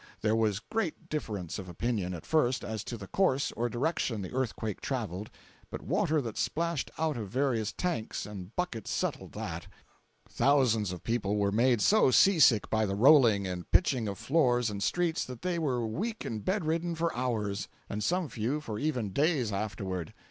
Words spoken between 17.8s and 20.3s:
and some few for even days afterward.